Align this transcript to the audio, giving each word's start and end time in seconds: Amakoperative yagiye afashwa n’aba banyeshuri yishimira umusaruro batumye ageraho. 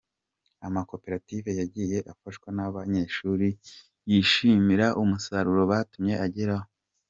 Amakoperative 0.67 1.49
yagiye 1.61 1.97
afashwa 2.11 2.47
n’aba 2.55 2.75
banyeshuri 2.77 3.47
yishimira 4.09 4.85
umusaruro 5.01 5.61
batumye 5.71 6.15
ageraho. 6.27 6.67